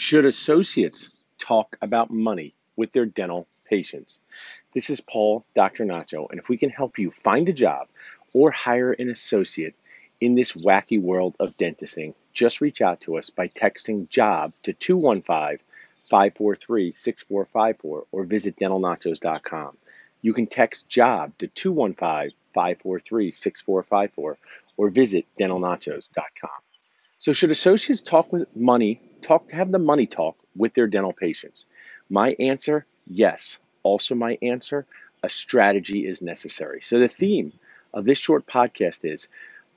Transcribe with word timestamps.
Should 0.00 0.24
associates 0.24 1.10
talk 1.38 1.76
about 1.82 2.10
money 2.10 2.54
with 2.74 2.90
their 2.92 3.04
dental 3.04 3.46
patients? 3.66 4.22
This 4.72 4.88
is 4.88 5.02
Paul, 5.02 5.44
Dr. 5.54 5.84
Nacho, 5.84 6.30
and 6.30 6.40
if 6.40 6.48
we 6.48 6.56
can 6.56 6.70
help 6.70 6.98
you 6.98 7.10
find 7.10 7.46
a 7.50 7.52
job 7.52 7.86
or 8.32 8.50
hire 8.50 8.92
an 8.92 9.10
associate 9.10 9.74
in 10.18 10.36
this 10.36 10.52
wacky 10.52 10.98
world 10.98 11.36
of 11.38 11.54
dentisting, 11.58 12.14
just 12.32 12.62
reach 12.62 12.80
out 12.80 13.02
to 13.02 13.18
us 13.18 13.28
by 13.28 13.48
texting 13.48 14.08
JOB 14.08 14.54
to 14.62 14.72
215 14.72 15.58
543 16.08 16.92
6454 16.92 18.06
or 18.10 18.24
visit 18.24 18.56
dentalnachos.com. 18.56 19.76
You 20.22 20.32
can 20.32 20.46
text 20.46 20.88
JOB 20.88 21.36
to 21.36 21.46
215 21.46 22.32
543 22.54 23.30
6454 23.32 24.38
or 24.78 24.88
visit 24.88 25.26
dentalnachos.com. 25.38 26.60
So, 27.18 27.32
should 27.32 27.50
associates 27.50 28.00
talk 28.00 28.32
with 28.32 28.56
money, 28.56 29.02
talk 29.30 29.50
have 29.52 29.70
the 29.70 29.78
money 29.78 30.06
talk 30.06 30.36
with 30.56 30.74
their 30.74 30.88
dental 30.88 31.12
patients? 31.12 31.66
My 32.08 32.34
answer, 32.40 32.84
yes. 33.06 33.60
Also, 33.84 34.16
my 34.16 34.36
answer, 34.42 34.86
a 35.22 35.28
strategy 35.28 36.04
is 36.04 36.20
necessary. 36.20 36.80
So, 36.82 36.98
the 36.98 37.06
theme 37.06 37.52
of 37.94 38.04
this 38.04 38.18
short 38.18 38.46
podcast 38.46 39.04
is 39.04 39.28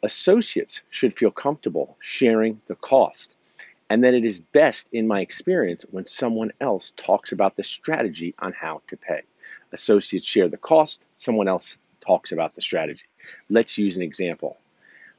associates 0.02 0.82
should 0.90 1.16
feel 1.16 1.30
comfortable 1.30 1.98
sharing 2.00 2.62
the 2.68 2.74
cost. 2.76 3.36
And 3.92 4.04
that 4.04 4.16
it 4.16 4.26
is 4.26 4.40
best, 4.40 4.88
in 4.92 5.08
my 5.08 5.22
experience, 5.22 5.86
when 5.92 6.08
someone 6.08 6.52
else 6.60 6.92
talks 6.96 7.32
about 7.32 7.56
the 7.56 7.64
strategy 7.64 8.34
on 8.40 8.54
how 8.54 8.82
to 8.88 8.98
pay. 8.98 9.22
Associates 9.72 10.26
share 10.26 10.48
the 10.48 10.58
cost, 10.58 11.06
someone 11.16 11.48
else 11.48 11.78
talks 12.02 12.32
about 12.32 12.56
the 12.56 12.62
strategy. 12.62 13.04
Let's 13.50 13.78
use 13.78 13.98
an 13.98 14.02
example. 14.02 14.58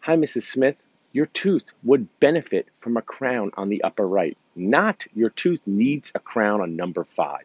Hi, 0.01 0.17
Mrs. 0.17 0.43
Smith. 0.43 0.85
Your 1.15 1.27
tooth 1.27 1.63
would 1.85 2.09
benefit 2.19 2.73
from 2.81 2.97
a 2.97 3.03
crown 3.03 3.53
on 3.57 3.69
the 3.69 3.85
upper 3.85 4.07
right, 4.07 4.37
not 4.57 5.07
your 5.15 5.31
tooth 5.31 5.61
needs 5.65 6.11
a 6.13 6.19
crown 6.19 6.61
on 6.61 6.75
number 6.75 7.05
five. 7.05 7.45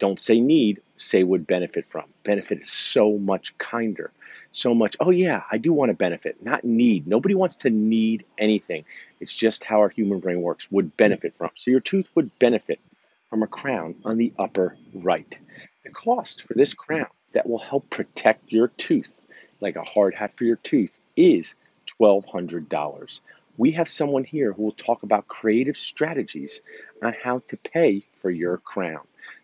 Don't 0.00 0.18
say 0.18 0.40
need, 0.40 0.82
say 0.96 1.22
would 1.22 1.46
benefit 1.46 1.86
from. 1.88 2.06
Benefit 2.24 2.62
is 2.62 2.70
so 2.72 3.16
much 3.16 3.56
kinder. 3.56 4.10
So 4.50 4.74
much, 4.74 4.96
oh 4.98 5.10
yeah, 5.10 5.44
I 5.48 5.58
do 5.58 5.72
want 5.72 5.92
to 5.92 5.96
benefit, 5.96 6.42
not 6.42 6.64
need. 6.64 7.06
Nobody 7.06 7.36
wants 7.36 7.54
to 7.56 7.70
need 7.70 8.24
anything. 8.36 8.84
It's 9.20 9.32
just 9.32 9.62
how 9.62 9.78
our 9.78 9.90
human 9.90 10.18
brain 10.18 10.42
works, 10.42 10.68
would 10.72 10.96
benefit 10.96 11.36
from. 11.38 11.50
So 11.54 11.70
your 11.70 11.78
tooth 11.78 12.08
would 12.16 12.36
benefit 12.40 12.80
from 13.30 13.44
a 13.44 13.46
crown 13.46 13.94
on 14.04 14.16
the 14.16 14.32
upper 14.40 14.76
right. 14.92 15.38
The 15.84 15.90
cost 15.90 16.42
for 16.42 16.54
this 16.54 16.74
crown 16.74 17.06
that 17.30 17.48
will 17.48 17.60
help 17.60 17.88
protect 17.90 18.50
your 18.50 18.68
tooth, 18.68 19.20
like 19.60 19.76
a 19.76 19.84
hard 19.84 20.14
hat 20.14 20.32
for 20.36 20.42
your 20.42 20.56
tooth, 20.56 20.98
is 21.16 21.54
$1,200. 22.00 23.20
We 23.56 23.72
have 23.72 23.88
someone 23.88 24.24
here 24.24 24.52
who 24.52 24.62
will 24.62 24.72
talk 24.72 25.02
about 25.02 25.26
creative 25.26 25.76
strategies 25.76 26.60
on 27.02 27.14
how 27.22 27.42
to 27.48 27.56
pay 27.56 28.04
for 28.22 28.30
your 28.30 28.58
crown. 28.58 29.00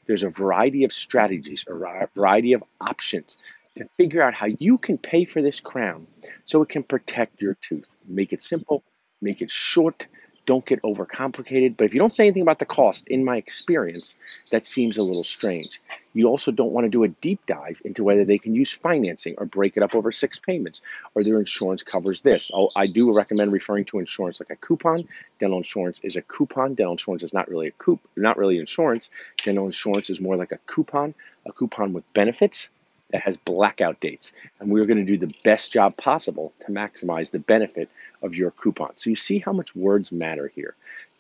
There's 0.07 0.23
a 0.23 0.31
variety 0.31 0.85
of 0.85 0.93
strategies, 0.93 1.65
a 1.69 2.09
variety 2.15 2.53
of 2.53 2.63
options 2.81 3.39
to 3.77 3.89
figure 3.97 4.23
out 4.23 4.35
how 4.35 4.47
you 4.47 4.79
can 4.79 4.99
pay 4.99 5.25
for 5.25 5.43
this 5.43 5.61
crown 5.61 6.07
so 6.45 6.63
it 6.63 6.69
can 6.69 6.83
protect 6.83 7.43
your 7.43 7.55
tooth. 7.55 7.89
Make 8.07 8.33
it 8.33 8.41
simple, 8.41 8.85
make 9.21 9.43
it 9.43 9.51
short, 9.51 10.07
don't 10.47 10.65
get 10.65 10.83
overcomplicated. 10.83 11.77
But 11.77 11.87
if 11.87 11.95
you 11.95 12.01
don't 12.01 12.15
say 12.15 12.25
anything 12.25 12.43
about 12.43 12.59
the 12.59 12.67
cost, 12.67 13.09
in 13.09 13.25
my 13.25 13.37
experience, 13.37 14.15
that 14.53 14.65
seems 14.65 14.99
a 14.99 15.03
little 15.03 15.25
strange. 15.25 15.81
You 16.15 16.29
also 16.29 16.53
don't 16.53 16.73
want 16.73 16.85
to 16.85 16.91
do 16.91 17.03
a 17.03 17.09
deep 17.09 17.45
dive 17.47 17.83
into 17.85 18.05
whether 18.05 18.25
they 18.25 18.39
can 18.39 18.55
use 18.55 18.71
financing 18.71 19.35
or 19.37 19.47
break 19.47 19.77
it 19.77 19.83
up 19.83 19.95
over 19.95 20.13
six 20.13 20.39
payments 20.39 20.81
or 21.15 21.23
their 21.23 21.39
insurance 21.39 21.83
covers 21.83 22.23
this. 22.23 22.51
Oh, 22.55 22.71
I 22.75 22.87
do 22.87 23.15
recommend 23.15 23.53
referring 23.53 23.85
to 23.87 23.99
insurance 23.99 24.41
like 24.41 24.51
a 24.51 24.57
coupon. 24.57 25.09
Dental 25.41 25.59
insurance 25.59 26.01
is 26.05 26.17
a 26.17 26.23
coupon. 26.23 26.75
Dental 26.75 26.93
insurance 26.93 27.25
is 27.25 27.35
not 27.35 27.49
really 27.49 27.67
a 27.67 27.73
coup, 27.73 27.99
not 28.17 28.39
really 28.39 28.59
insurance. 28.59 29.11
Dental 29.45 29.67
insurance 29.67 30.09
is 30.09 30.21
more 30.21 30.37
like 30.37 30.53
a 30.53 30.59
coupon, 30.67 31.15
a 31.45 31.53
coupon 31.53 31.93
with 31.93 32.11
benefits 32.15 32.69
that 33.11 33.23
has 33.23 33.37
blackout 33.37 34.01
dates. 34.01 34.33
And 34.61 34.71
we're 34.71 34.87
going 34.87 35.05
to 35.05 35.05
do 35.05 35.19
the 35.19 35.35
best 35.45 35.73
job 35.73 35.97
possible 35.97 36.53
to 36.67 36.73
maximize 36.73 37.31
the 37.31 37.39
benefit 37.39 37.89
of 38.23 38.35
your 38.35 38.51
coupon. 38.51 38.97
So 38.97 39.11
you 39.11 39.17
see 39.17 39.39
how 39.39 39.53
much 39.53 39.75
words 39.77 40.11
matter 40.11 40.49
here. 40.49 40.75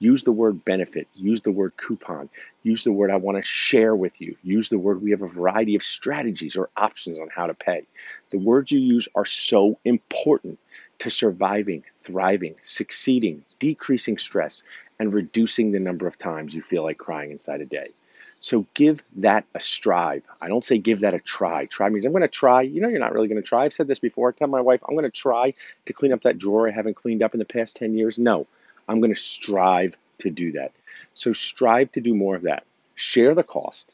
Use 0.04 0.22
the 0.22 0.32
word 0.32 0.66
benefit, 0.66 1.08
use 1.14 1.40
the 1.40 1.50
word 1.50 1.72
coupon, 1.78 2.28
use 2.62 2.84
the 2.84 2.92
word 2.92 3.10
I 3.10 3.16
want 3.16 3.38
to 3.38 3.42
share 3.42 3.96
with 3.96 4.20
you, 4.20 4.36
use 4.42 4.68
the 4.68 4.78
word 4.78 5.00
we 5.00 5.12
have 5.12 5.22
a 5.22 5.28
variety 5.28 5.76
of 5.76 5.82
strategies 5.82 6.56
or 6.56 6.68
options 6.76 7.18
on 7.18 7.30
how 7.34 7.46
to 7.46 7.54
pay. 7.54 7.84
The 8.28 8.36
words 8.36 8.70
you 8.70 8.80
use 8.80 9.08
are 9.14 9.24
so 9.24 9.78
important 9.86 10.58
to 10.98 11.08
surviving, 11.08 11.84
thriving, 12.02 12.54
succeeding, 12.60 13.46
decreasing 13.58 14.18
stress, 14.18 14.62
and 14.98 15.14
reducing 15.14 15.72
the 15.72 15.80
number 15.80 16.06
of 16.06 16.18
times 16.18 16.52
you 16.52 16.60
feel 16.60 16.82
like 16.82 16.98
crying 16.98 17.30
inside 17.30 17.62
a 17.62 17.64
day. 17.64 17.88
So 18.40 18.66
give 18.74 19.02
that 19.16 19.46
a 19.54 19.60
strive. 19.60 20.22
I 20.42 20.48
don't 20.48 20.62
say 20.62 20.76
give 20.76 21.00
that 21.00 21.14
a 21.14 21.18
try. 21.18 21.64
Try 21.64 21.88
means 21.88 22.04
I'm 22.04 22.12
going 22.12 22.20
to 22.20 22.28
try. 22.28 22.60
You 22.60 22.82
know, 22.82 22.88
you're 22.88 23.00
not 23.00 23.14
really 23.14 23.28
going 23.28 23.42
to 23.42 23.48
try. 23.48 23.64
I've 23.64 23.72
said 23.72 23.88
this 23.88 24.00
before. 24.00 24.28
I 24.28 24.32
tell 24.32 24.48
my 24.48 24.60
wife, 24.60 24.82
I'm 24.86 24.94
going 24.94 25.10
to 25.10 25.10
try 25.10 25.54
to 25.86 25.92
clean 25.94 26.12
up 26.12 26.20
that 26.24 26.36
drawer 26.36 26.68
I 26.68 26.72
haven't 26.72 26.96
cleaned 26.96 27.22
up 27.22 27.32
in 27.32 27.38
the 27.38 27.46
past 27.46 27.76
10 27.76 27.94
years. 27.94 28.18
No, 28.18 28.46
I'm 28.88 29.00
going 29.00 29.14
to 29.14 29.20
strive 29.20 29.96
to 30.18 30.30
do 30.30 30.52
that. 30.52 30.72
So 31.14 31.32
strive 31.32 31.92
to 31.92 32.00
do 32.00 32.14
more 32.14 32.36
of 32.36 32.42
that. 32.42 32.64
Share 32.94 33.34
the 33.34 33.42
cost. 33.42 33.92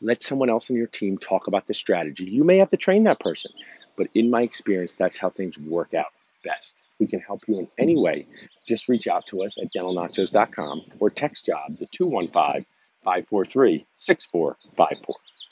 Let 0.00 0.22
someone 0.22 0.50
else 0.50 0.68
in 0.68 0.76
your 0.76 0.88
team 0.88 1.16
talk 1.16 1.46
about 1.46 1.66
the 1.66 1.74
strategy. 1.74 2.24
You 2.24 2.44
may 2.44 2.58
have 2.58 2.70
to 2.70 2.76
train 2.76 3.04
that 3.04 3.20
person, 3.20 3.52
but 3.96 4.08
in 4.14 4.30
my 4.30 4.42
experience, 4.42 4.94
that's 4.94 5.16
how 5.16 5.30
things 5.30 5.58
work 5.58 5.94
out 5.94 6.12
best. 6.44 6.74
We 6.98 7.06
can 7.06 7.20
help 7.20 7.40
you 7.46 7.60
in 7.60 7.68
any 7.78 7.96
way. 7.96 8.26
Just 8.66 8.88
reach 8.88 9.06
out 9.06 9.26
to 9.28 9.42
us 9.44 9.58
at 9.58 9.68
dentalnachos.com 9.74 10.82
or 10.98 11.10
text 11.10 11.46
job 11.46 11.78
to 11.78 11.86
215 11.86 12.66
543 13.04 13.86
6454. 13.96 15.16